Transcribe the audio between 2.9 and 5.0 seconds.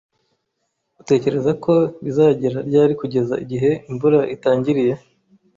kugeza igihe imvura itangiriye?